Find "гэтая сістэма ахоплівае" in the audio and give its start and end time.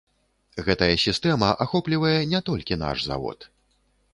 0.69-2.17